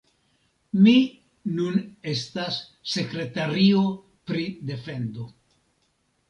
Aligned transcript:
Mi 0.85 0.93
nun 1.57 1.75
estas 2.13 2.57
sekretario 2.95 3.85
pri 4.31 4.49
defendo. 4.73 5.29